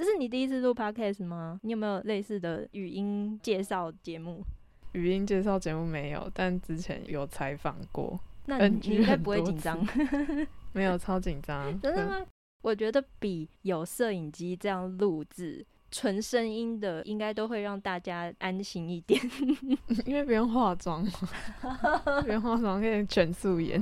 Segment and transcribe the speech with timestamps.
[0.00, 1.60] 这是你第一次录 podcast 吗？
[1.62, 4.42] 你有没有类似的语音介绍节目？
[4.92, 8.18] 语音介绍节目没有，但之前有采访过。
[8.46, 9.78] 那你应该不会紧张？
[10.72, 11.78] 没有，超紧张。
[11.82, 12.24] 真的吗？
[12.62, 19.20] 我觉得比有摄影机这样录制纯声音的，应该都会让大家安心一点，
[20.06, 21.04] 因为不用化妆，
[22.24, 23.78] 不用化妆可以全素颜。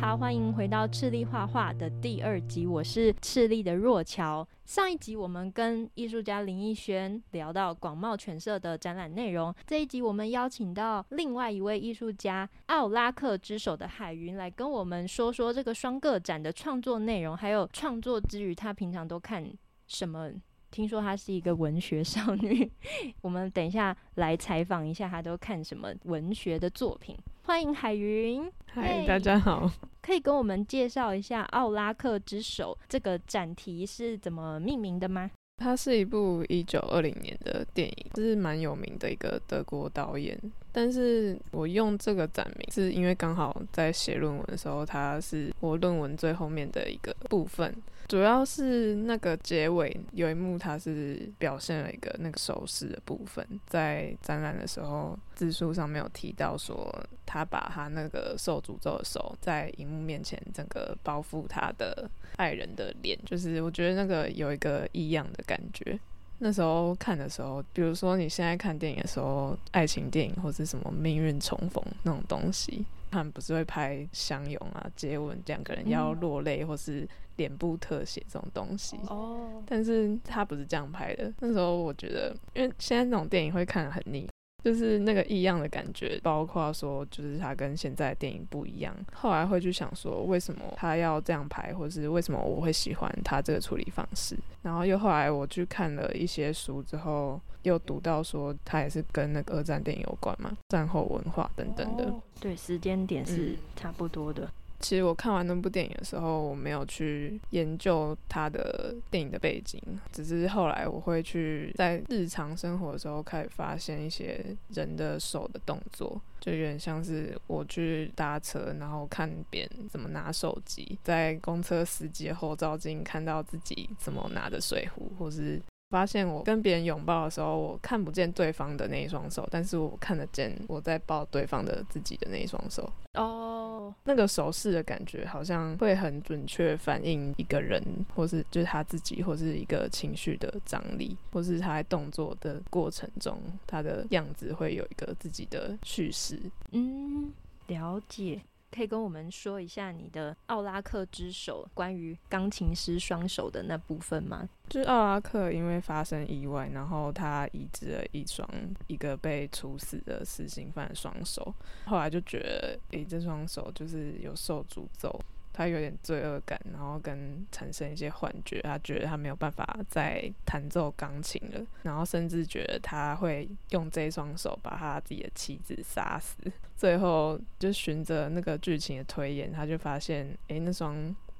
[0.00, 4.46] 好，欢迎回到赤粒话画的第二集，我是赤粒的若乔。
[4.64, 19.44] 上一集我们跟艺术家林奕轩聊到广茂犬舍的展览内容，这一集我们邀请到另外一位艺术家奥拉克之手的海云来跟我们说说这个双个展的创作内容，还有创作之余他平常都看
[19.88, 20.30] 什么。
[20.70, 22.70] 听说她是一个文学少女，
[23.22, 27.16] 我们等一下来采访一下她都看什么文学的作品。
[27.48, 29.72] 欢迎海云，嗨，大家好。
[30.02, 35.30] 可以跟我们介绍一下《奥拉克之手》这个展题是怎么命名的吗？
[35.56, 40.38] 它是一部一九二零年的电影，是蛮有名的一个德国导演。
[40.70, 47.74] 但是我用这个展名，是因为刚好在写论文的时候，它是我论文最后面的一个部分。
[48.08, 56.90] 主要是那个结尾有一幕，它是表现了一个那个手势的部分，在展览的时候字数上没有提到说，
[57.26, 66.00] 他把他那个受诅咒的手在荧幕面前整个包覆他的爱人的脸，就是我觉得那个有一个异样的感觉。
[66.38, 72.86] 那时候看的时候，比如说你现在看电影的时候，爱情电影或是什么命运重逢那种东西。
[73.10, 78.96] 他们不是会拍相拥啊、接吻，两个人要落泪，或是脸部特写这种东西。
[79.08, 81.32] 哦，但是他不是这样拍的。
[81.40, 84.28] 那时候我觉得，因为现在那种电影会看得很腻。
[84.64, 88.92] 就是那个异样的感觉，包括说，就是他跟现在的电影不一样。
[89.14, 94.36] 后来会去想说，为什么他要这样拍，或是为什么我会喜欢他这个处理方式。
[94.62, 102.04] 然后又后来我去看了一些书之后，又读到说，他也是跟那个二战电影有关嘛，战后文化等等的。
[102.04, 104.50] 哦，对，时间点是差不多的。
[104.80, 109.82] 其实我看完那部电影的时候，我没有去研究他的电影的背景，
[110.12, 125.60] 只是后来我会去在日常生活的时候开始发现一些人的手的动作，就有点像是我去搭车，然后看别人怎么拿手机，在公车司机后照镜看到自己怎么拿着水壶，或是。
[125.90, 132.92] 发现我跟别人拥抱的时候，我看不见对方的那一双手，但是我看得见我在抱对方的自己的那一双手。
[133.14, 133.94] 哦，oh.
[134.04, 137.82] 那个手势的感觉好像会很准确反映一个人，
[138.14, 146.38] 或是就是他自己，或是一个情绪的张力，或是他在动作的过程中，他的样子会有一个自己的叙事。
[146.72, 147.32] 嗯，
[147.68, 148.42] 了解。
[148.70, 154.48] 可以跟我们说一下你的奥拉克之手关于钢琴师双手的那部分吗？
[154.68, 158.48] 就是奥拉克因为发生意外，然后他移植了一双
[158.86, 161.54] 一个被处死的死刑犯双手，
[161.86, 165.10] 后来就觉得，诶、这双手就是有受诅咒。
[165.58, 176.36] 他有点罪恶感，然后跟产生一些幻觉，他觉得他没有办法再弹奏钢琴了，然后甚至觉得他会用这双手把他自己的妻子杀死。
[176.76, 180.94] 最后就循着那个剧情的推演，他就发现，诶，那双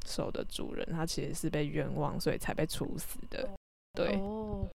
[0.05, 3.49] 手的主人他其实是被冤枉，所以才被处死的。
[3.95, 4.17] 对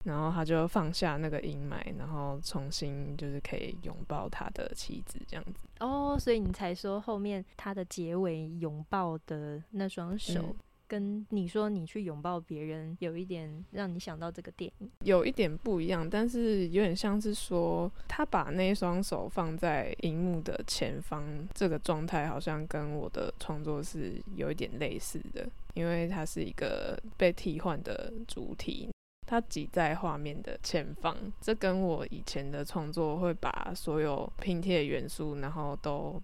[0.03, 5.67] 然后他就放下那个阴霾，然后重新就是可以拥抱他的妻子这样子。
[5.79, 10.55] 哦，oh, 所以你才说后面他的结尾拥抱的那双手，嗯、
[10.87, 21.23] 跟你说你去拥抱别人，有一点让你想到这个电影，有一点不一样，但是有点像是说他把那双手放在荧幕的前方，
[21.53, 28.89] 这个状态好像跟我的创作是有一点类似的，因为它是一个被替换的主体。
[29.25, 36.21] 它挤在画面的前方，这跟我以前的创作会把所有拼贴元素，然后都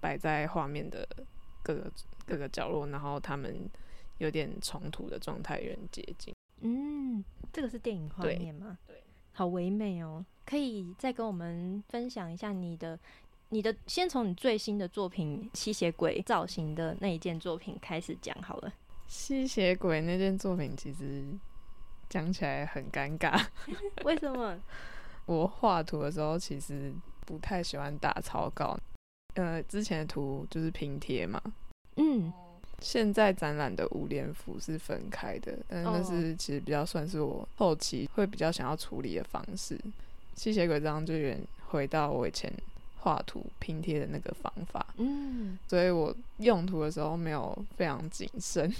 [0.00, 1.08] 摆在画面的
[1.62, 1.92] 各个
[2.26, 3.70] 各个角落，然后他们
[4.18, 6.34] 有点冲突的状态有点接近。
[6.60, 8.76] 嗯，这个是电影画面吗？
[8.86, 9.02] 对，对，
[9.32, 10.24] 好唯美哦！
[10.44, 12.98] 可以再跟我们分享一下你的
[13.50, 18.72] 你的，先从你最新的作品吸血鬼造型的那一件作品开始讲好了。
[19.06, 21.24] 吸血鬼那件作品其实。
[22.08, 23.40] 讲起来很尴尬，
[24.04, 24.56] 为什么？
[25.26, 26.92] 我画图的时候其实
[27.24, 28.78] 不太喜欢打草稿，
[29.34, 31.40] 呃，之前的图就是拼贴嘛。
[31.96, 32.32] 嗯，
[32.80, 39.78] 现在展览的五连符是分开的，但是那是其实比较算是我后期会比较想要处理的方式。
[40.34, 42.52] 吸血鬼这张就有点回到我以前
[42.98, 48.70] 画图拼贴的那个方法，嗯，所以我用图的时候没有非常谨慎。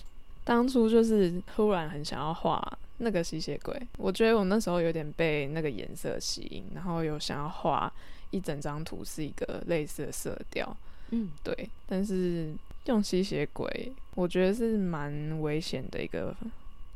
[0.45, 2.61] 当初就是突然很想要画
[2.99, 7.93] 那个吸血鬼，我觉得我那时候有点被那个颜色吸引，然后有想要画
[8.31, 10.77] 一整张图是一个类似的色调，
[11.11, 11.69] 嗯，对。
[11.87, 12.55] 但是
[12.87, 16.35] 用吸血鬼，我觉得是蛮危险的一个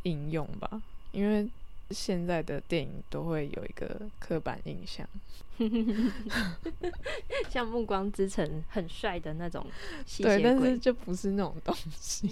[0.05, 0.81] 应用吧，
[1.13, 1.49] 因为
[1.91, 5.09] 现在的电影都会有一个刻板印象，
[7.51, 9.67] 像《暮光之城》很帅的那种
[10.07, 12.31] 吸血鬼，对，但是就不是那种东西。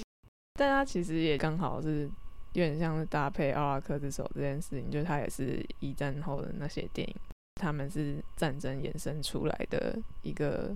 [0.58, 2.08] 但它其实也刚好是
[2.56, 7.14] 有点像是搭配奥拉克之手这件事情，就是它也是一战后的那些电影，
[7.56, 10.75] 他们是战争衍生出来的一个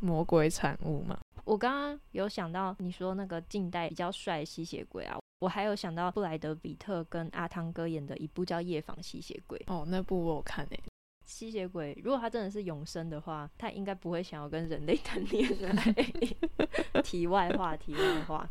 [0.00, 1.18] 魔鬼产物嘛。
[1.44, 9.58] 我刚刚有想到你说那个近代比较帅吸血鬼啊，我还有想到布莱德比特跟阿汤哥演的一部叫《夜访吸血鬼》。
[9.70, 10.80] 哦，那部我有看诶。
[11.26, 15.92] 吸血鬼如果他真的是永生的话，他应该不会想要跟人类 谈恋爱。
[17.04, 18.48] 题外话，题外话。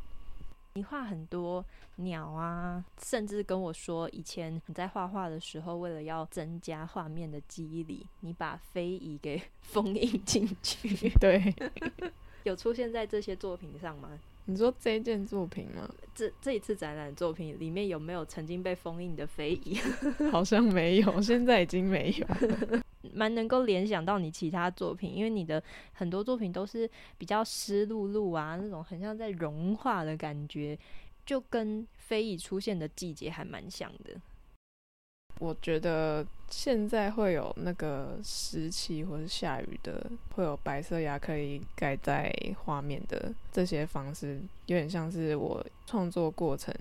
[0.73, 1.63] 你画很多
[1.97, 11.09] 鸟啊，甚至跟我说，以前你在画画的时候，为了要增加画面的记忆力，你把非遗给封印进去。
[11.19, 11.53] 对，
[12.43, 14.17] 有出现在这些作品上吗？
[14.45, 15.87] 你说这一件作品吗？
[16.15, 19.77] 这这一次展览作品里面有没有曾经被封印的非遗？
[20.31, 22.27] 好像没有，现在已经没有。
[23.13, 25.61] 蛮能够联想到你其他作品，因为你的
[25.93, 30.77] 很多作品都是比较湿漉漉啊，那种很像在融化的感觉，
[31.25, 34.19] 就跟非遗出现的季节还蛮像的。
[35.39, 40.05] 我觉得现在会有那个湿气或是下雨的，
[40.35, 42.31] 会有白色亚克力盖在
[42.63, 46.71] 画面的这些方式，有点像是我创作过程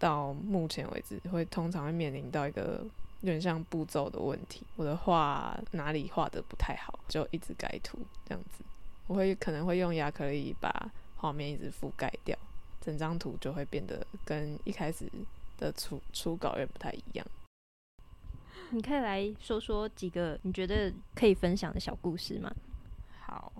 [0.00, 2.84] 到目前为止会通常会面临到一个
[3.20, 4.62] 有点像步骤的问题。
[4.76, 8.64] 我的画哪里画的不太好，就一直改图这样子。
[9.06, 12.36] 我会可能会用亚克力把画面一直覆盖掉，
[12.80, 15.10] 整张图就会变得跟一开始
[15.56, 17.26] 的初初稿也不太一样。
[18.70, 22.54] 你可以来说说几个你觉得可以分享的小故事吗？
[23.20, 23.50] 好，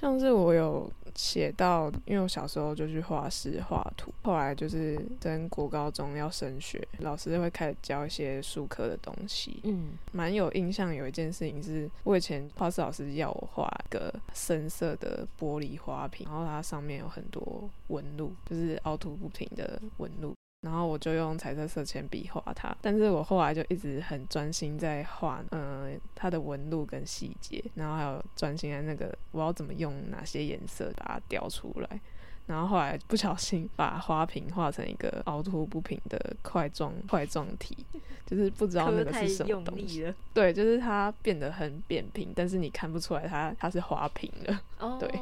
[0.00, 9.60] 像是我有写到，因为我小时候就去画室画图，后来就是升国高中要升学，老师会开始教一些术科的东西。
[9.64, 10.94] 嗯，蛮有印象。
[10.94, 20.34] 有一件事情是我以前画室老师要我画一个深色的玻璃花瓶，然后它上面有很多纹路，就是凹凸不平的纹路。
[20.64, 32.00] 然后我就用彩色色铅笔画它，但是我后来就一直很专心在画，嗯、呃，它的纹路跟细节，然后还有专心在那个我要怎么用哪些颜色把它雕出来，
[32.46, 37.76] 然后后来不小心把花瓶画成一个凹凸不平的块状块状体，
[38.24, 40.14] 就是不知道那个是什么东西。
[40.32, 44.60] 对，就是它变得很扁平，但是你看不出来它它是花瓶了。
[44.80, 45.20] 哦，对。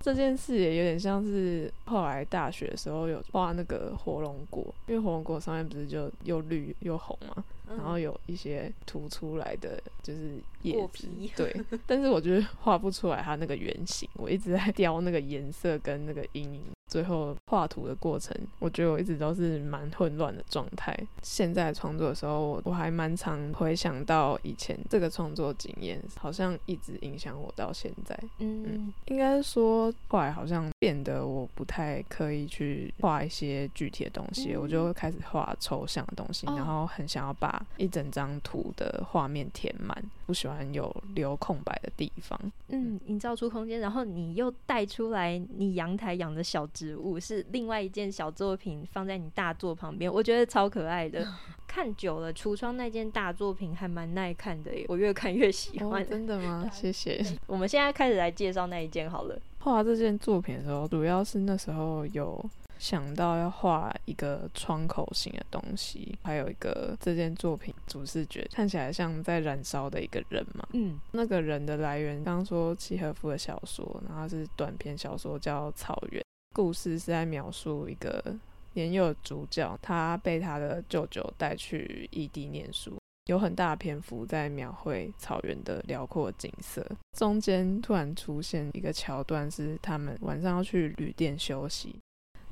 [0.00, 11.54] 这件事也有点像是后来大学的时候有画那个火龙果，因为火龙果上面不是就又绿又红嘛，嗯、然后有一些凸出来的就是叶子，皮对，
[11.86, 16.62] 但是我觉得画不出来它那个圆形，我一直在 雕那个颜色跟那个阴影。
[16.90, 20.98] 最后画图的过程，我觉得我一直都是蛮混乱的状态。
[21.22, 28.18] 现在创作的时候，我还蛮常回想到以前这个创作经验，好像一直影响我到现在。
[28.38, 42.36] 嗯，嗯，应该说后来好像变得我不太刻意去画一些具体的东西，嗯、我就开始画抽象的东西，然后很想要把一整张图的画面填满，不喜欢有留空白的地方。
[42.68, 46.66] 嗯，营造出空间，然后你又带出来你阳台养的小。
[46.80, 51.26] 植物是另外一件小作品，放在你大作旁边，我觉得超可爱的。
[51.68, 56.02] 看久了，橱窗那件大作品还蛮耐看的耶，我越看越喜欢。
[56.02, 56.66] 哦，真的吗？
[56.72, 57.22] 谢谢。
[57.46, 59.38] 我们现在开始来介绍那一件好了。
[59.58, 62.42] 画这件作品的时候，主要是那时候有
[62.78, 70.66] 想到要画一个窗口型的东西，还有一个这件作品主视觉看起来像在燃烧的一个人嘛。
[70.72, 76.20] 嗯，那个人的来源，刚刚说契诃夫的小说，然后是短篇小说叫《草原》。
[76.52, 78.36] 故事是在描述一个
[78.72, 86.84] 年幼主角，他被他的舅舅带去异地念书，有很大篇幅在描绘草原的辽阔景色。
[87.16, 91.94] 中间突然出现一个桥段，是他们晚上要去旅店休息，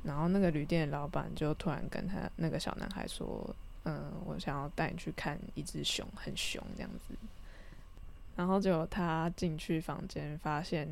[0.03, 3.53] 然后那个旅店的老板就突然跟他那个小男孩说
[3.83, 7.13] ：“嗯，我想要带你去看一只熊，很熊这样子。”
[8.37, 10.87] 然后就他进去房间，发现。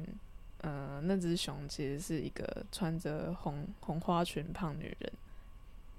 [0.59, 5.13] 呃，那只熊其实是一个穿着红红花裙胖女人，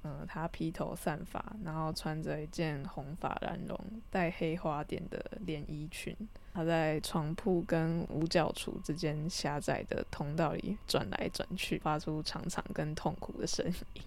[0.02, 3.78] 嗯，她披头散发，然后穿着一件红法蓝绒
[4.10, 6.14] 带黑花点的连衣裙。
[6.52, 14.02] 她在床铺跟五角橱之间狭窄的通道里转来转去，发出长长跟痛苦的声音。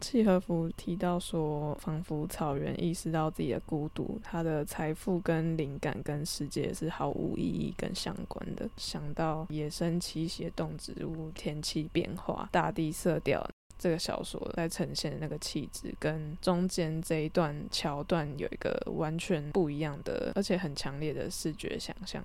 [0.00, 8.68] 契诃夫提到说，仿佛草原意识到自己的孤独，他的财富跟灵感跟世界是毫无意义跟相关的。
[8.76, 13.46] 想到野生栖息动植物、天气变化、大地色调。
[13.78, 22.22] 这个小说在呈现的那个气质，跟中间这一段桥段有一个完全不一样的，而且很强烈的视觉想象。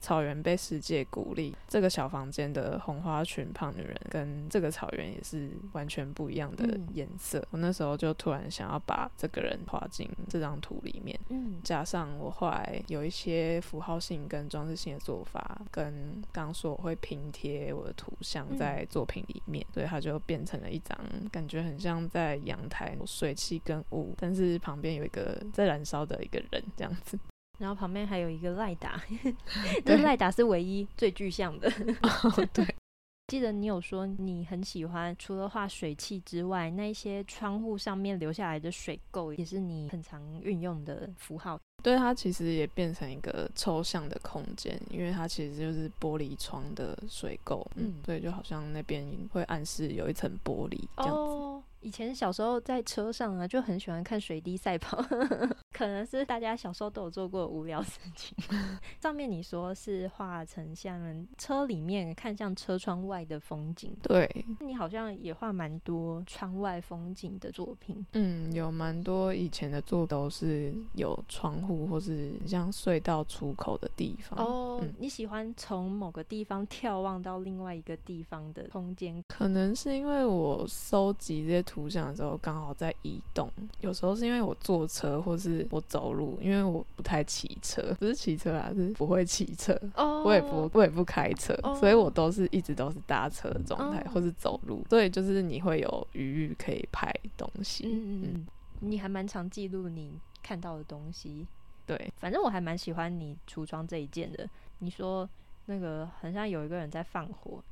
[0.00, 7.38] 草原被世界孤立，这个小房间的红花裙胖女人跟这个草原也是完全不一样的颜色。
[7.40, 20.96] 嗯、我那时候就突然想要把这个人画进这张图里面，嗯，加上我后来有一些符号性跟装饰性的做法，跟刚说我会拼贴我的图像在作品里面，嗯、所以它就变成了一张
[21.32, 27.18] 感觉很像在阳台水汽跟雾，但是旁边有一个在燃烧的一个人这样子。
[27.58, 29.00] 然后旁边还有一个赖达，
[29.84, 31.68] 这赖达是唯一最具象的。
[32.02, 32.66] 哦，对，
[33.28, 41.58] 记得你有说你很喜欢，除了画水汽之外，那一些窗户上面留下来的水垢，也是你很常运用的符号。
[41.82, 51.16] 对，它其实也变成一个抽象的空间，因为它其实就是玻璃窗的水垢，嗯，所以就好像那边会暗示有一层玻璃这样子。
[51.16, 55.00] 哦以前小时候在车上啊，就很喜欢看水滴赛跑，
[55.72, 58.36] 可能是大家小时候都有做过无聊事情。
[59.00, 64.28] 上面你说是画成像车里面看向车窗外的风景，对，
[64.60, 68.04] 你好像也画蛮多窗外风景的作品。
[68.12, 74.44] 嗯，有蛮多以前的作都是有窗户或是像隧道出口的地方。
[74.44, 79.22] 哦，嗯，你喜欢从某个地方眺望到另外一个地方的空间？
[79.28, 81.90] 可能是因为我收集这些图。
[81.90, 90.26] 像的时候刚好在移动，有时候是因为我坐车或是我走路，因为我不太骑车，不是骑车啊，是不会骑车，oh.
[90.26, 91.78] 我也不我也不开车，oh.
[91.78, 94.14] 所以我都是一直都是搭车的状态，oh.
[94.14, 97.86] 或是走路，所以就是你会有余裕可以拍东西。
[97.86, 98.46] 嗯嗯嗯，
[98.80, 101.46] 你还蛮常记录你看到的东西，
[101.86, 104.48] 对，反正我还蛮喜欢你橱窗这一件的。
[104.78, 105.28] 你说
[105.66, 107.62] 那个很像有一个人在放火，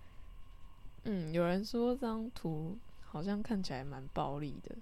[1.04, 2.76] 嗯，有人说这张图。
[3.14, 4.74] 好像看起来蛮暴力的，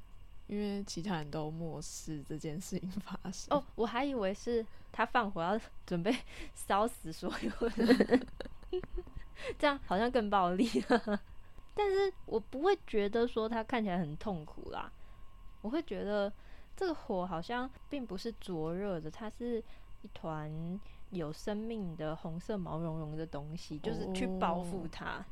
[0.47, 3.55] 因为其他人都漠视这件事情发生。
[3.55, 6.17] 哦，我还以为是他放火要准备
[6.57, 8.27] 烧死所有人，
[9.59, 11.21] 这样好像更暴力了。
[11.75, 14.91] 但是我不会觉得说他看起来很痛苦啦，
[15.61, 16.33] 我会觉得
[16.75, 19.63] 这个火好像并不是灼热的，它是
[20.01, 25.19] 一团有生命的红色毛茸茸的东西，就是去包覆它。
[25.19, 25.25] 哦。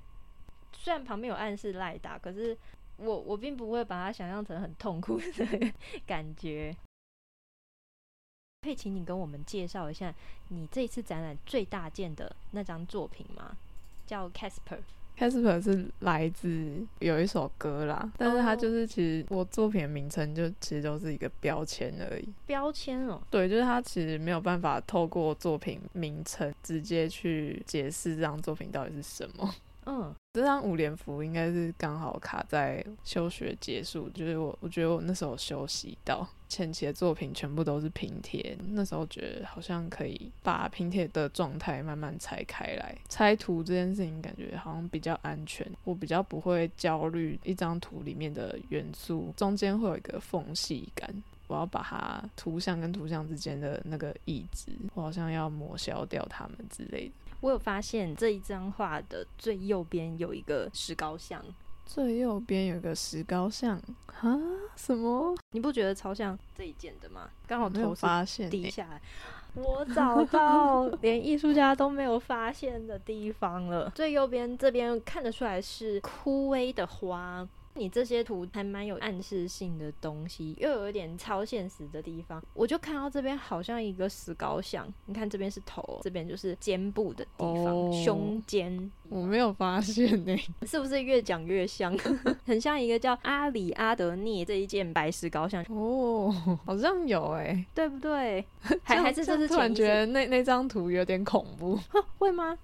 [0.74, 2.54] 虽然旁边有暗示赖达，可是。
[3.00, 5.72] 我我并不会把它想象成很痛苦的
[6.06, 6.76] 感觉。
[8.62, 10.14] 可以请你跟我们介绍一下
[10.48, 13.56] 你这次展览最大件的那张作品吗？
[14.06, 14.80] 叫 Casper。
[15.16, 22.28] Casper 是来自有一首歌啦，但是它就是其实我作品的名称就其实都是一个标签而已。
[22.46, 23.20] 标签哦？
[23.30, 29.54] 对，就是它其实没有办法透过作品名称直接去解释这张作品到底是什么。
[29.92, 51.12] 嗯，这张五连符应该是刚好卡在休学结束，就是我我觉得我那时候休息到前期的作品全部都是拼贴，那时候觉得好像可以把拼贴的状态慢慢拆开来，拆图这件事情感觉好像比较安全，我比较不会焦虑一张图里面的元素中间会有一个缝隙感，
[51.50, 57.14] 我要把它图像跟图像之间的那个意志，我好像要抹消掉它们之类的。
[57.40, 61.44] 我有发现这一张画的最右边有一个石膏像，
[61.84, 63.76] 最右边有一个石膏像
[64.20, 64.38] 啊？
[64.76, 65.34] 什么？
[65.50, 67.28] 你不觉得超像这一件的吗？
[67.48, 69.00] 刚好头发现低下来，
[69.54, 73.90] 我找到连艺术家都没有发现的地方了。
[73.92, 77.48] 最右边这边看得出来是枯萎的花。
[77.80, 82.44] 你这些图还蛮有暗示性的东西，又有一点超现实的地方。
[82.52, 88.92] 我就看到这边好像一个石膏像，你看这边是头，这边就是肩部的地方，哦、胸肩。
[89.10, 90.36] 我没有发现呢，
[90.66, 91.92] 是不是越讲越像？
[92.46, 96.32] 很像一个叫阿里阿德涅这一件白石膏像哦，
[96.64, 98.44] 好像有哎，对不对？
[98.84, 101.78] 还还是这是突然觉得那那张图有点恐怖，
[102.18, 102.56] 会吗？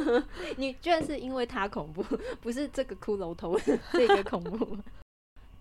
[0.56, 2.02] 你居然是因为它恐怖，
[2.40, 3.58] 不是这个骷髅头
[3.92, 4.76] 这个恐怖。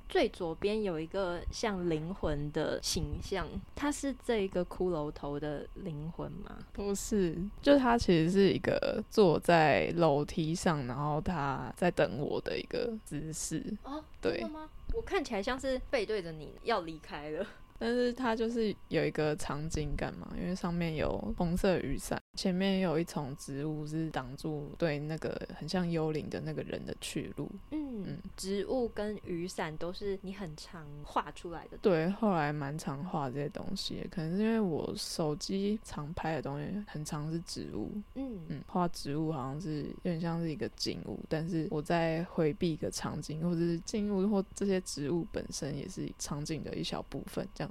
[0.10, 6.58] 最左边有一个像灵魂的形象，它是这一个骷髅头的灵魂吗？
[6.74, 13.64] 不是，就它其实是一个坐在楼梯上，然后他在等我的一个姿势。
[13.84, 17.46] 哦，对吗，我看起来像是背对着你要离开了。
[17.80, 27.50] 但是它就是有一个场景感嘛，因为上面有红色雨伞，前面有一丛植物是挡住对那个很像幽灵的那个人的去路。
[27.72, 31.78] 嗯，嗯，植物跟雨伞都是你很常画出来的。
[31.82, 37.90] 对，后来蛮常画这些东西，可能是因为我手机常拍的东西很常是植物。
[38.16, 47.69] 嗯嗯，画植物好像是有点像是一个景物，但是我在回避一个场景，或者是静物或这些植物本身也是场景的一小部分，这样。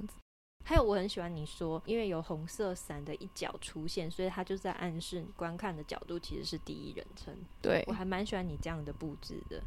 [0.69, 7.35] 还有，我很喜欢你说，因为有红色伞的一角出现，所以它就在暗示观看的角度其实是第一人称。
[7.63, 9.63] 对，我还蛮喜欢你这样的布置的。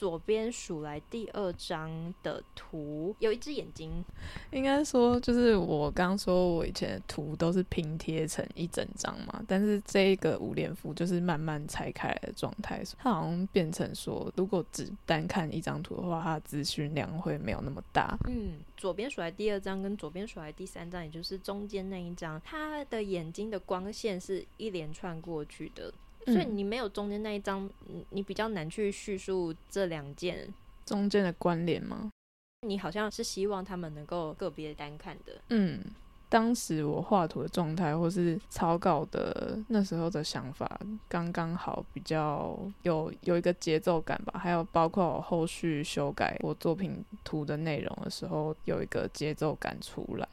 [0.00, 1.90] 左边数来第二张
[2.22, 4.02] 的图，有一只眼睛。
[4.50, 9.44] 应该说，就是我刚说，我以前的图都是拼贴成一整张嘛。
[9.46, 18.16] 但是这一个五连符就是慢慢拆开来的状态，它好像变成说，如果只单看一张图的话，它的资讯量会没有那么大。
[18.26, 25.92] 嗯，左边数来第二张跟左边数来第三张，也就是中间那一张，它的眼睛的光线是一连串过去的。
[26.32, 27.68] 所以你没有中间那一张，
[28.10, 30.52] 你比较难去叙述这两件
[30.84, 32.10] 中间的关联吗？
[32.66, 35.40] 你好像是希望他们能够个别单看的。
[35.48, 35.80] 嗯，
[36.28, 44.38] 当时我画图的状态或是草稿的那时候的想法，刚刚好比较有有一个节奏感吧。
[44.38, 50.28] 还有包括我后续修改我作品图的内容的时候，有一个节奏感出来。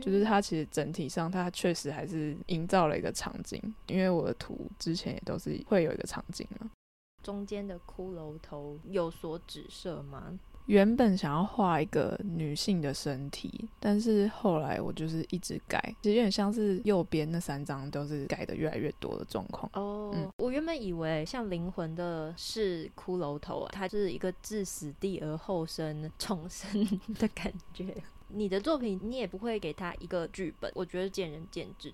[0.00, 6.70] 就是它其实整体上，它确实还是营造了一个场景，因为我的图之前也都是会有一个场景嘛。
[7.22, 10.38] 中间的骷髅头有所指涉吗？
[10.66, 19.68] 原本想要画一个女性的身体，但是后来我就是一直改，其实有点像是右边那三张都是改的越来越多的状况。
[19.74, 26.84] 哦，嗯，我原本以为像灵魂的是骷髅头啊，它是一个置死地而后生重生
[27.18, 27.92] 的感觉。
[28.34, 31.92] 你的作品，你也不会给他一个剧本，我觉得见仁见智。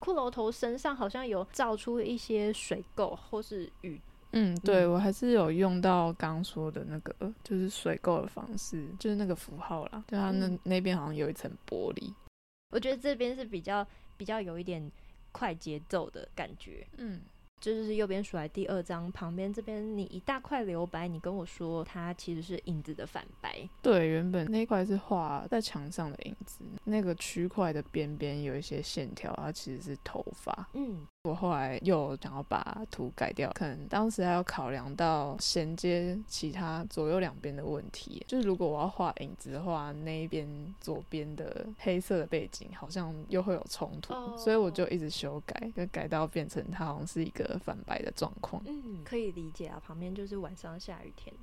[0.00, 4.00] 骷髅头身上好像有造出一些水垢或是雨，
[4.32, 12.12] 嗯，对，嗯，我还是有用到刚说的那个，就是水垢的方式，就是那个符号啦，就它那、嗯、那边好像有一层玻璃。
[12.70, 13.86] 我觉得这边是比较
[14.16, 14.90] 比较有一点
[15.32, 17.22] 快节奏的感觉，嗯。
[17.60, 23.68] 就是右边数来第二张，旁边这边你一大块留白，你跟我说它其实是影子的反白。
[23.82, 30.68] 对，原本那块是画在墙上的影子，那个区块的边边有一些线条，它其实是头发。
[30.74, 31.06] 嗯。
[31.26, 38.24] 我后来又想要把图改掉，可能当时还要考量到衔接其他左右两边的问题。
[38.28, 40.46] 就是如果我要画影子的话，那一边
[40.80, 44.38] 左边的黑色的背景好像又会有冲突，oh.
[44.38, 48.62] 所以我就一直修改，就改到变成它好像是一个反白的状况。
[48.66, 51.34] 嗯，可以理解啊，旁边就是晚上下雨天。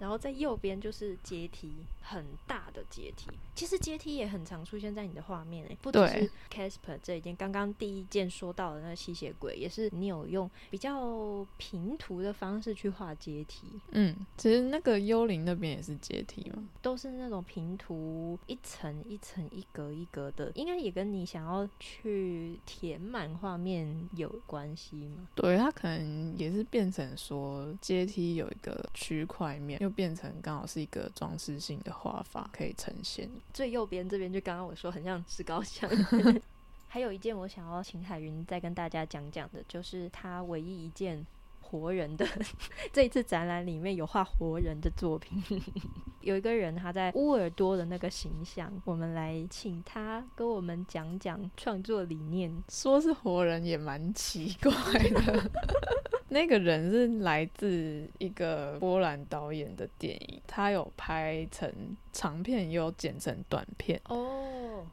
[0.00, 3.28] 然后在右边就是阶梯，很大的阶梯。
[3.54, 13.66] 其实阶梯也很常出现在你的画面诶，不只是 Casper 这一件，刚刚第一件说到的那个吸血鬼，也是你有用比较平涂的方式去画阶梯。
[13.90, 25.28] 嗯，其实那个幽灵那边也是阶梯嘛，都是那种平涂，一层一层、一格一格的，应该也跟你想要去填满画面有关系嘛？
[25.34, 29.78] 对，它可能也是变成说阶梯有一个区块面。
[29.90, 33.28] 变成刚好是一个装饰性的画法，可以呈现。
[33.52, 35.90] 最右边这边就刚刚我说很像石膏像。
[36.92, 41.24] 还有一件我想要请海云再跟大家讲讲的，就是他唯一一件
[41.60, 42.26] 活人的
[42.92, 45.40] 这一次展览里面有画活人的作品。
[46.20, 52.52] 有一个人他在乌尔多的那个形象，我们来请他跟我们讲讲创作理念。
[52.68, 54.70] 说是活人也蛮奇怪
[55.10, 55.50] 的。
[56.30, 61.70] 那个人是来自一个波兰导演的电影，他有拍成
[62.12, 64.46] 长片，也有剪成短片哦。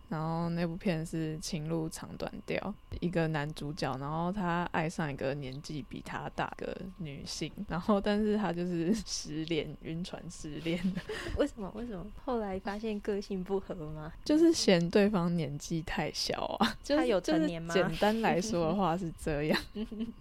[0.09, 2.59] 然后那部片是《情路长短调》，
[2.99, 10.81] 一个男主角，然后他爱上一个年纪比他大的女性，然后但是他就是失恋，晕船失恋。
[11.37, 11.71] 为什么？
[11.75, 12.05] 为什么？
[12.25, 14.11] 后来发现个性不合吗？
[14.25, 16.77] 就是嫌对方年纪太小啊。
[16.87, 17.73] 他有成年吗？
[17.75, 19.61] 简单来说的话是这样，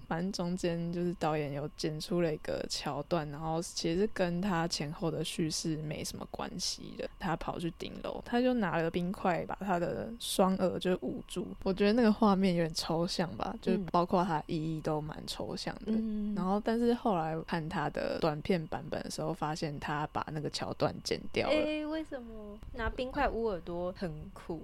[0.07, 1.06] 反正中间就是。
[1.07, 7.09] 是导演有剪出了一个桥段，然后其实跟他前后的叙事没什么关系的。
[7.19, 11.47] 他跑去顶楼，他就拿了冰块把他的双耳就捂住。
[11.63, 15.93] 我觉得那个画面有点抽象吧，嗯、就包括他意义都蛮抽象的。
[15.93, 21.55] 嗯、然后，但是后来看他的短片版本的时候，发现他把那个桥段剪掉了。
[21.55, 24.63] 哎、欸，为什么拿冰块捂耳朵很酷？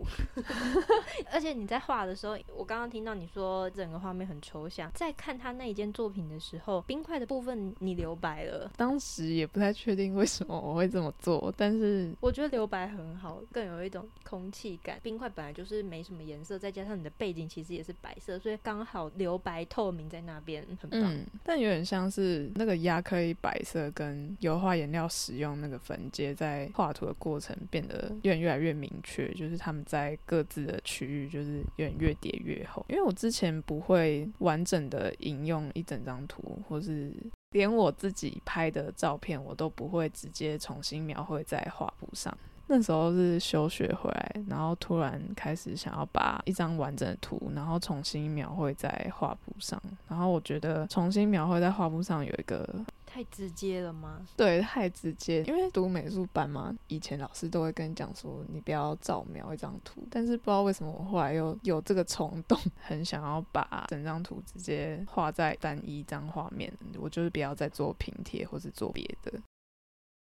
[1.33, 8.71] 而且你在画的时候，我刚刚听到你说整个画面很抽象，在看他那一件作品的的时候，冰块的部分你留白了。
[8.75, 14.99] 当时也不太确定为什么我会这么做，但是我觉得留白很好，更有一种空气感。
[15.03, 21.15] 冰块本来就是没什么颜色，再加上你的背景其实也是白色，所以刚好留白透明在那边很棒。
[21.15, 32.85] 嗯，但有点像是那个亚克力白色跟油画颜料使用那个粉阶，在画图的过程变得越越来越明确，就是他们在各自的区域就是有点越叠越厚。
[32.89, 37.13] 因为我之前不会完整的引用一整张图，或是
[37.51, 42.37] 连我自己拍的照片，我都不会直接重新描绘在画布上。
[42.69, 49.81] 那时候是休学回来，然后突然开始想要把一张完整的图，然后重新描绘在画布上。
[50.09, 52.67] 然后我觉得重新描绘在画布上有一个
[53.13, 54.27] 太直接了吗？
[54.35, 55.43] 对，太直接。
[55.43, 60.03] 因为读美术班嘛，以前老师都会跟你讲说，你不要照描一张图。
[60.11, 66.73] 但是不知道为什么，我后来又有这个冲动， 很想要把整张图直接画在单一张画面。
[66.99, 69.39] 我就是不要再做拼贴或是做别的。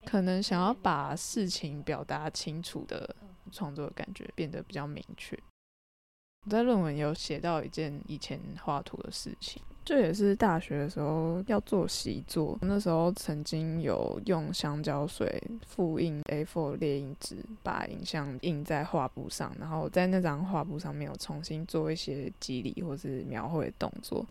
[0.05, 3.13] 可能想要把事情表达清楚的
[3.51, 5.37] 创作的感觉变得比较明确。
[6.45, 12.59] 我在论文有写到一件以前画图的事情，这也是大学的时候要做习作。
[12.61, 24.25] 那时候曾经有用香蕉水复印 A4 列印纸，把影像印在画布上，然后在那张画布上面有重新做一些肌理或是描绘动作。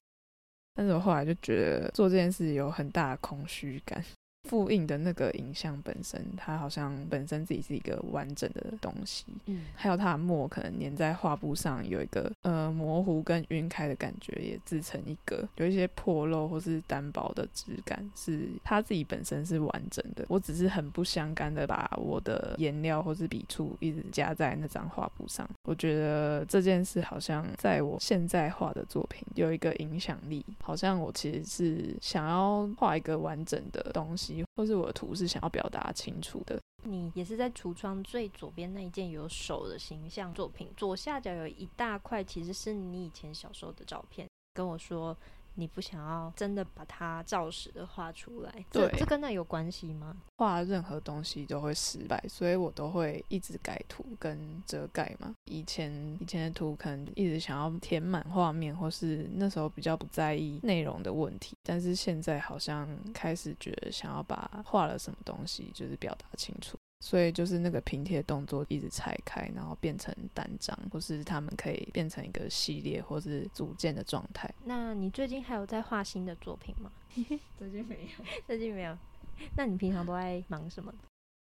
[0.74, 4.04] 但是我后来就觉得做这件事有很大的空虚感。
[4.46, 20.24] 复印的那个影像本身，它好像本身自己是一个完整的东西，嗯，还有它的墨可能粘在画布上，有一个呃模糊跟晕开的感觉，也自成一个有一些破漏或是单薄的质感，是它自己本身是完整的。
[20.28, 34.35] 我只是很不相干的把我的颜料或是笔触一直加在那张画布上，我觉得这件事好像在我现在画的作品有一个影响力，好像我其实是想要画一个完整的东西。
[34.54, 36.60] 或是我的图是想要表达清楚的。
[36.82, 44.26] 你也是在橱窗最左边那一件有手的形象作品，左下角有一大块，其实是你以前小时候的照片。
[44.54, 45.16] 跟我说。
[45.56, 50.16] 你不想要真的把它照实的画出来，对，这跟那有关系吗？
[50.36, 55.34] 画任何东西都会失败，所以我都会一直改图跟遮盖嘛。
[55.46, 55.90] 以前
[56.20, 66.76] 以前的图可能一直想要填满画面，或是那时候比较不在意内容的问题，但是现在好像开始觉得想要把画了什么东西就是表达清楚。
[67.00, 74.52] 所以就是那个拼贴动作一直拆开，然后变成单张，或是他们可以变成一个系列，或是组件的状态。
[74.64, 76.90] 那你最近还有在画新的作品吗？
[77.58, 78.96] 最近没有，最近没有。
[79.56, 80.92] 那你平常都在忙什么？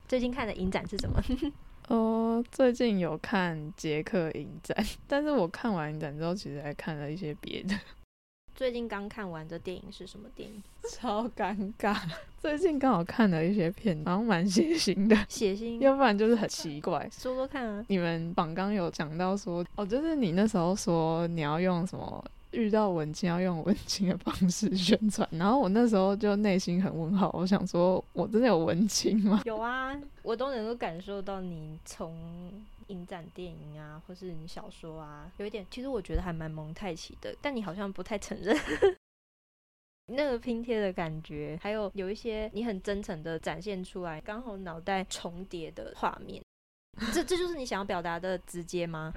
[0.08, 1.22] 最近看的影展是什么？
[1.88, 7.78] 哦，最近有看捷克影展，但是我看完影展之后，其实还看了一些别的。
[8.54, 10.62] 最近刚看完的电影是什么电影？
[10.88, 11.96] 超尴尬。
[12.40, 15.16] 最近刚好看了一些片，好像蛮血腥的。
[15.28, 17.08] 血腥，要不然就是很奇怪。
[17.10, 17.84] 说说看啊。
[17.88, 29.42] 你们榜刚有讲到说，哦，就是你那时候说你要用什么，遇到文青要用文青的方式宣传，然后我那时候就内心很问号，我想说，我真的有文青吗？
[29.44, 32.14] 有啊，我都能够感受到你从。
[32.88, 38.56] 影展电影啊，或是你小说啊，有一点，其实我觉得还蛮蒙太奇的，但你好像不太承认
[40.06, 46.42] 那个拼贴的感觉，还有有一些你很真诚的展现出来，刚好脑袋重叠的画面，
[47.12, 49.14] 这这就是你想要表达的直接吗？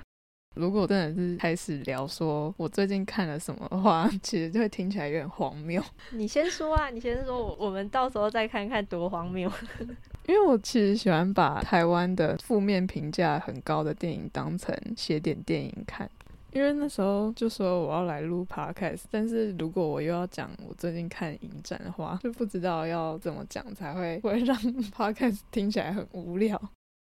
[0.57, 5.81] 如果真的是开始聊说我最近看了什么的话， 其实就会听起来有点荒谬。
[6.11, 9.51] 你先说啊，你先说，我我们到时候再看看多荒谬。
[10.27, 16.09] 因为我其实喜欢把台湾的负面评价很高的电影当成写点电影看，
[16.51, 24.57] 因为那时候就说我要来录 podcast，但是如果我又要讲我最近看影展的话，就不知道要怎么讲才会会让
[24.91, 26.61] podcast 听起来很无聊。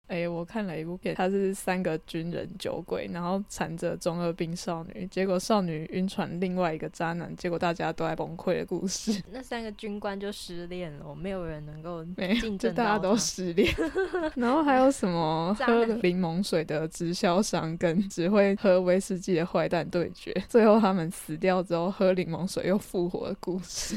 [0.08, 9.22] 哎、欸，我看了一部片，它是三个军人酒鬼，然后缠着中二病少女，结果少女晕船，另外一个渣男，结果大家都在崩溃的故事。
[9.30, 12.02] 那三个军官就失恋了，没有人能够
[12.40, 13.70] 竞争，就大家都失恋。
[14.34, 23.94] 然后还有什么喝柠檬水的直销商跟只会喝威士忌的坏蛋对决，最后他们死掉之后喝柠檬水又复活的故事。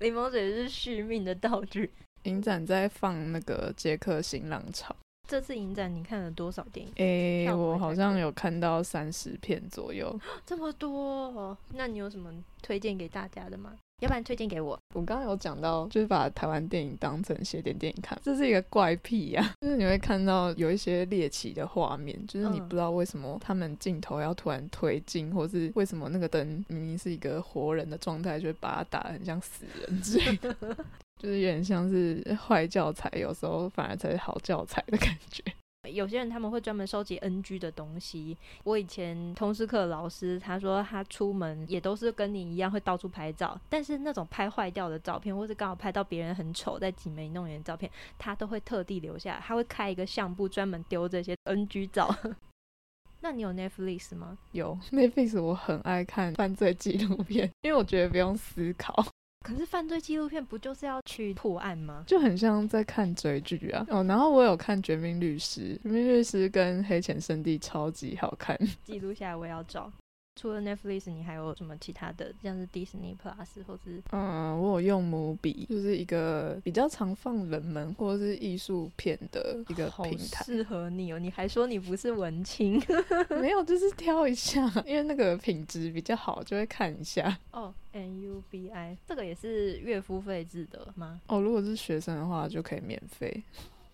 [0.00, 1.88] 柠檬水是续命的道具。
[2.24, 4.96] 影展在放那个杰克新浪潮。
[5.26, 6.92] 这次影展你看了多少电影？
[6.96, 11.56] 诶、欸，我好像有看到三十片左右，这么多。
[11.72, 12.30] 那你有什么
[12.62, 13.72] 推荐给大家的吗？
[14.00, 14.78] 要不然推荐给我。
[14.94, 19.54] 我刚刚有讲到，就是把台湾电影当成邪典电影看，这是一个怪癖呀、啊。
[19.62, 30.54] 就是你会看到有一些猎奇的画面，就是你不知道为什么他们镜头要突然推进，或是为什么那个灯明明是一个活人的状态，就会把它打得很像死人之类的，
[31.18, 35.42] 就是有点像是坏教材，有时候反而才是好教材的感觉。
[35.90, 38.36] 有些人他们会专门收集 NG 的东西。
[38.64, 52.14] 我以前通识课老师他说，他出门也都是跟你一样会到处拍照，但是那种拍坏掉的照片，或是刚好拍到别人很丑在挤眉弄眼的照片，他都会特地留下，他会开一个相簿专门丢这些 NG 照。
[53.20, 54.36] 那你有 Netflix 吗？
[54.52, 59.04] 有 Netflix，我很爱看犯罪纪录片，因为我觉得不用思考。
[59.44, 62.02] 可是犯罪纪录片不就是要去破案吗？
[62.06, 63.84] 就很像在看追剧啊。
[63.90, 68.58] 哦，然后我有看《绝命律师》，《绝命律师》跟《黑钱圣地》超级好看。
[68.82, 69.92] 记录下来，我也要找。
[70.36, 72.34] 除了 Netflix，你还有什么其他的？
[72.42, 74.02] 像是 Disney Plus 或是……
[74.10, 80.44] 嗯，我有用 Mubi，就是一个比较常放冷门或者是艺术片的一个平台。
[80.44, 81.18] 适合你哦！
[81.18, 82.82] 你还说你不是文青？
[83.40, 87.38] 没有，就是挑一下，因为那个品质比较好，就会看一下。
[87.52, 91.20] 哦 N U B I 这个也是月付费制的吗？
[91.28, 93.42] 哦，如果是学生的话，就可以免费。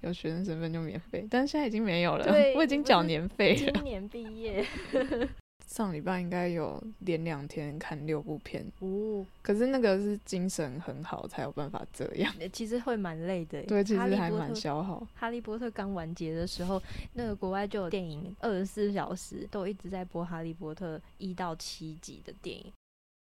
[0.01, 2.27] 有学生身份就免费，但是现在已经没有了。
[2.57, 3.73] 我已经缴年费了。
[3.73, 4.65] 今年毕业。
[5.71, 12.35] 上礼拜应该有连两天看六部片哦，可是那个是精神很好才有办法这样。
[12.53, 15.07] 其实会蛮累的，对，其实还蛮消耗。
[15.15, 16.83] 哈利波特刚完结的时候，
[17.15, 22.73] 那个国外就有电影二十四小时都一直在播哈利波特一到七集的电影，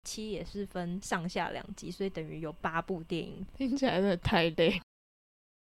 [0.05, 3.47] 七也是分上下两集，所以等于有八部电影。
[3.55, 4.81] 听起来真的太累。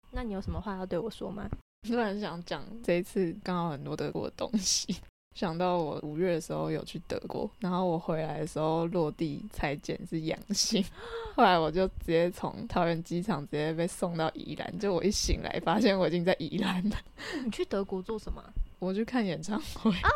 [0.09, 1.47] 那你有什么话要对我说吗？
[1.87, 4.95] 突然想讲这一次刚好很多德国的东西。
[5.33, 10.83] 想到我五月的时候有去德国，然后我回来的时候落地采检是阳性，
[11.35, 16.95] 后来我就直接从桃园机场直接被送到宜兰，就我一醒来发现我已经在宜兰了。
[17.43, 18.43] 你去德国做什么？
[18.77, 20.09] 我去看演唱会啊，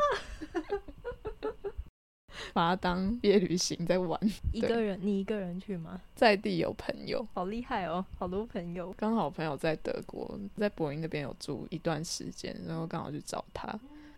[2.53, 4.19] 把它当毕业旅行在玩。
[4.53, 4.99] 一个人？
[5.01, 5.99] 你一个人去吗？
[6.13, 8.93] 在地有朋友，好厉害哦，好多朋友。
[8.95, 13.67] 刚好朋友在德国，在柏林那边有住一段时间，然后刚好去找他。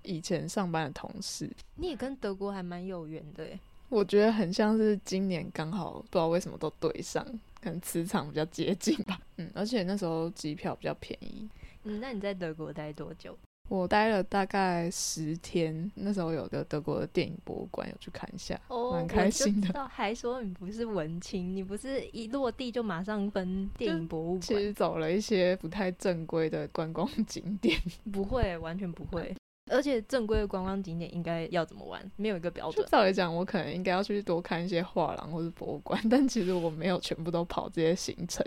[0.04, 3.60] 以前上班的同事，你也跟德国还蛮有缘的耶。
[3.90, 7.26] 我觉得很像是今年刚好不知道为什么都对上，
[7.60, 9.20] 可能磁场比较接近吧。
[9.38, 11.50] 嗯，而且那时候机票比较便宜。
[11.84, 13.36] 嗯，那你在德国待多久？
[13.68, 15.92] 我待了大概十天。
[15.96, 19.88] 那时候有个德国的电影博物馆，有去看一下，哦，蛮开心的。
[19.88, 24.42] 还说你不是文青，你不是一落地就马上奔电影博物馆？
[24.42, 27.80] 其实走了一些不太正规的观光景点。
[28.12, 29.36] 不会，完全不会。
[29.70, 32.02] 而且正规的观光景点应该要怎么玩？
[32.16, 32.86] 没有一个标准。
[32.90, 38.46] 照理讲，我可能应该要去多看一些画廊或是博物馆， 但其实我没有全部都跑这些行程。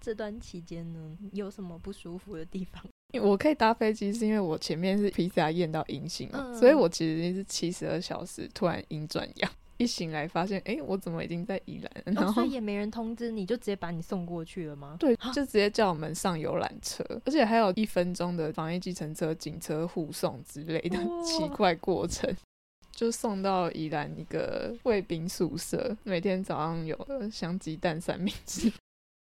[0.00, 2.82] 这段期间呢，有什么不舒服的地方？
[3.12, 9.50] 因为我可以搭飞机，是因为我前面是 PCR 验到阴性，嗯，所以我其实是七十二小时突然阴转阳。
[9.78, 12.14] 一醒来发现，哎、欸，我怎么已经在宜兰？
[12.14, 14.96] 然后、哦、所以也没人通知你，就直接把你送过去了吗？
[14.98, 22.28] 对，就直接叫我们上游览车，而且还有一分钟的防疫计程车、警车护送之类的奇怪过程，
[22.90, 26.98] 就送到宜兰一个卫兵宿舍，每天早上有
[27.30, 28.72] 香鸡蛋三明治。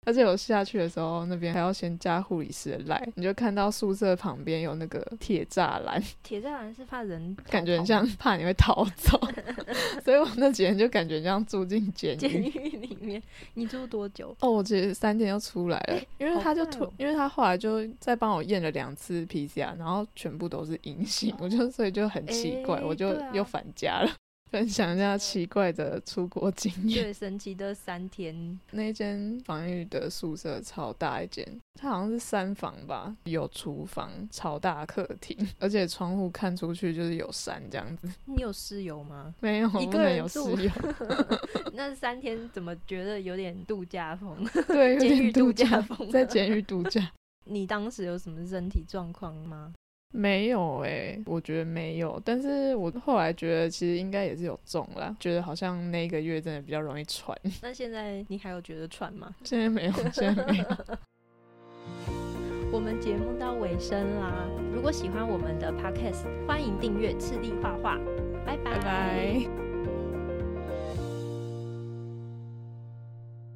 [0.09, 6.01] 而且我下去的时候，那边还要先加护理师的赖，你就看到宿舍旁边有那个铁栅栏。
[6.23, 9.19] 铁栅栏是怕人，感觉很像怕你会逃走，
[10.03, 12.17] 所以我那几天就感觉像住进监狱。
[12.17, 13.21] 监狱里面，
[13.53, 14.35] 你住多久？
[14.39, 24.09] 哦，我其实三天就出来了，因为他就突，哦、因为他后来就再帮我验了两次 PCR，然后全部都是阴性，我就所以就很奇怪，欸、我就又返家了。
[24.51, 27.03] 分享一下奇怪的出国经验。
[27.03, 28.59] 最，神奇的三天。
[28.71, 38.11] 那间防御的宿舍超大一间，它好像是三房吧，有厨房、超大客厅，而且窗户看出去就是有山这样子。
[38.25, 39.33] 你有室友吗？
[39.39, 40.71] 没有，一个人有室友。
[41.73, 44.43] 那三天怎么觉得有点度假风？
[44.67, 47.11] 对，有点度假风，在监狱度假。
[47.45, 49.73] 你当时有什么身体状况吗？
[50.11, 57.37] 没有诶、欸，我觉得没有，但是我后来觉得其实应该也是有中啦，觉得好像那个月真的比较容易喘。
[57.61, 59.33] 那现在你还有觉得喘吗？
[59.43, 60.65] 现在没有，现在没有。
[62.71, 67.97] 我们节目到尾声啦，如果喜欢我们的 podcast，欢迎订阅赤地画画，
[68.45, 68.73] 拜拜。
[68.73, 69.68] 拜拜。